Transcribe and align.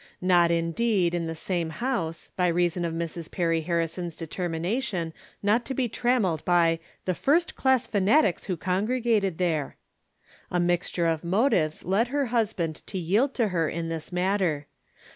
Not, 0.21 0.49
indeed, 0.49 1.13
in 1.13 1.27
the 1.27 1.35
same 1.35 1.69
house, 1.69 2.31
by 2.35 2.47
reason 2.47 2.85
of 2.85 2.93
Mrs. 2.95 3.29
Perry 3.29 3.61
Harrison's 3.61 4.15
deter 4.15 4.49
mination 4.49 5.13
not 5.43 5.63
to 5.65 5.75
be 5.75 5.87
trammeled 5.87 6.43
by 6.43 6.79
the" 7.05 7.13
first 7.27 7.55
class 7.55 7.85
fanatics 7.85 8.45
who 8.45 8.57
congregated 8.57 9.37
there." 9.37 9.75
A 10.49 10.59
mixture 10.59 11.05
of 11.05 11.23
motives 11.23 11.85
led 11.85 12.07
her 12.07 12.25
husband 12.33 12.77
to 12.87 12.97
yield 12.97 13.35
to 13.35 13.49
her 13.49 13.69
in 13.69 13.89
this 13.89 14.11
matter. 14.11 14.65